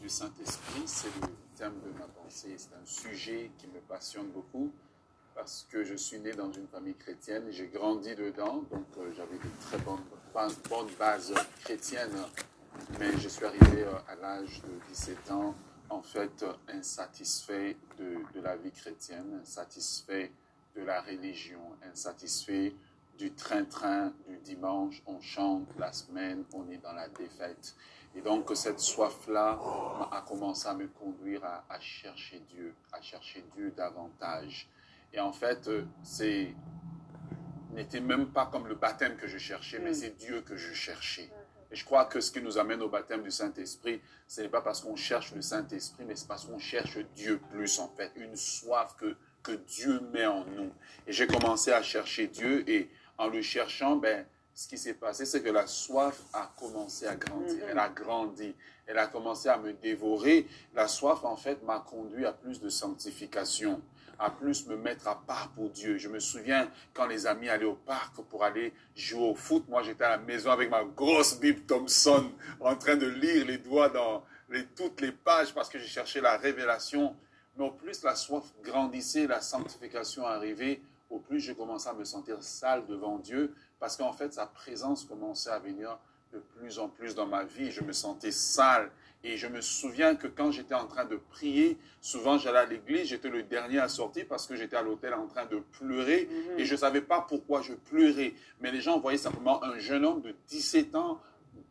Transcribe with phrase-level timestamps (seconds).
[0.00, 2.54] du Saint-Esprit, c'est le thème de ma pensée.
[2.56, 4.72] C'est un sujet qui me passionne beaucoup
[5.34, 9.36] parce que je suis né dans une famille chrétienne, j'ai grandi dedans, donc euh, j'avais
[9.36, 12.16] de très bonnes bases chrétiennes,
[12.98, 15.54] mais je suis arrivé euh, à l'âge de 17 ans,
[15.90, 20.32] en fait, insatisfait de, de la vie chrétienne, insatisfait
[20.74, 22.74] de la religion, insatisfait
[23.18, 27.74] du train-train du dimanche, on chante, la semaine, on est dans la défaite.
[28.14, 29.58] Et donc cette soif-là
[30.10, 34.68] a commencé à me conduire à, chercher Dieu, à chercher Dieu davantage.
[35.12, 36.54] Et en fait, euh, c'est
[37.72, 39.94] n'était même pas comme le baptême que je cherchais, mais mm.
[39.94, 41.30] c'est Dieu que je cherchais.
[41.70, 44.62] Et je crois que ce qui nous amène au baptême du Saint-Esprit, ce n'est pas
[44.62, 48.10] parce qu'on cherche le Saint-Esprit, mais c'est parce qu'on cherche Dieu plus, en fait.
[48.16, 50.72] Une soif que, que Dieu met en nous.
[51.06, 54.26] Et j'ai commencé à chercher Dieu et en le cherchant, ben,
[54.58, 57.62] ce qui s'est passé, c'est que la soif a commencé à grandir.
[57.68, 58.56] Elle a grandi.
[58.88, 60.48] Elle a commencé à me dévorer.
[60.74, 63.80] La soif, en fait, m'a conduit à plus de sanctification,
[64.18, 65.96] à plus me mettre à part pour Dieu.
[65.96, 69.62] Je me souviens quand les amis allaient au parc pour aller jouer au foot.
[69.68, 72.28] Moi, j'étais à la maison avec ma grosse Bible Thompson
[72.58, 74.24] en train de lire les doigts dans
[74.74, 77.14] toutes les pages parce que j'ai cherché la révélation.
[77.56, 82.04] Mais au plus la soif grandissait, la sanctification arrivait, au plus je commençais à me
[82.04, 85.98] sentir sale devant Dieu, parce qu'en fait, sa présence commençait à venir
[86.32, 87.70] de plus en plus dans ma vie.
[87.70, 88.90] Je me sentais sale.
[89.24, 93.08] Et je me souviens que quand j'étais en train de prier, souvent j'allais à l'église,
[93.08, 96.60] j'étais le dernier à sortir parce que j'étais à l'hôtel en train de pleurer mhm.
[96.60, 98.34] et je ne savais pas pourquoi je pleurais.
[98.60, 101.18] Mais les gens voyaient simplement un jeune homme de 17 ans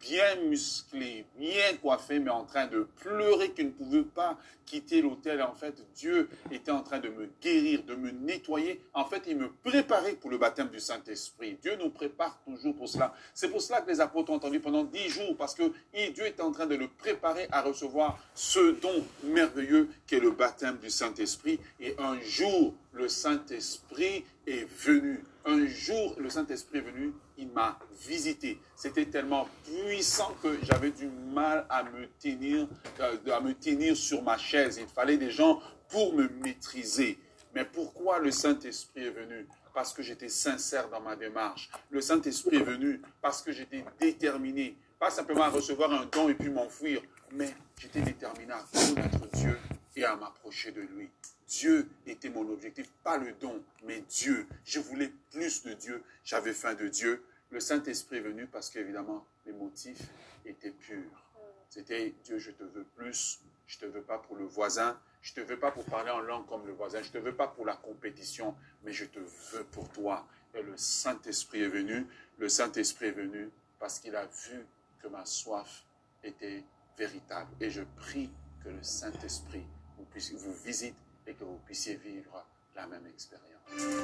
[0.00, 5.42] bien musclé, bien coiffé, mais en train de pleurer, qui ne pouvait pas quitter l'hôtel.
[5.42, 8.80] En fait, Dieu était en train de me guérir, de me nettoyer.
[8.94, 11.58] En fait, il me préparait pour le baptême du Saint-Esprit.
[11.62, 13.14] Dieu nous prépare toujours pour cela.
[13.32, 16.40] C'est pour cela que les apôtres ont entendu pendant dix jours, parce que Dieu est
[16.40, 21.60] en train de le préparer à recevoir ce don merveilleux qu'est le baptême du Saint-Esprit.
[21.80, 25.22] Et un jour, le Saint-Esprit est venu.
[25.48, 28.58] Un jour, le Saint-Esprit est venu il m'a visité.
[28.74, 32.66] C'était tellement puissant que j'avais du mal à me tenir,
[33.00, 34.78] euh, à me tenir sur ma chaise.
[34.80, 37.18] Il fallait des gens pour me maîtriser.
[37.54, 39.46] Mais pourquoi le Saint-Esprit est venu?
[39.74, 41.70] Parce que j'étais sincère dans ma démarche.
[41.90, 44.76] Le Saint-Esprit est venu parce que j'étais déterminé.
[44.98, 47.02] Pas simplement à recevoir un don et puis m'enfuir,
[47.32, 49.58] mais j'étais déterminé à connaître Dieu
[49.94, 51.10] et à m'approcher de lui.
[51.48, 54.46] Dieu était mon objectif, pas le don, mais Dieu.
[54.64, 57.24] Je voulais plus de Dieu, j'avais faim de Dieu.
[57.50, 60.02] Le Saint-Esprit est venu parce qu'évidemment, les motifs
[60.44, 61.24] étaient purs.
[61.68, 65.40] C'était Dieu, je te veux plus, je te veux pas pour le voisin, je te
[65.40, 67.76] veux pas pour parler en langue comme le voisin, je te veux pas pour la
[67.76, 69.18] compétition, mais je te
[69.52, 70.26] veux pour toi.
[70.54, 72.06] Et le Saint-Esprit est venu.
[72.38, 74.64] Le Saint-Esprit est venu parce qu'il a vu
[75.00, 75.84] que ma soif
[76.24, 76.64] était
[76.96, 77.50] véritable.
[77.60, 78.30] Et je prie
[78.64, 79.66] que le Saint-Esprit
[79.98, 80.94] vous, vous visite
[81.26, 82.44] et que vous puissiez vivre
[82.74, 83.86] la même expérience.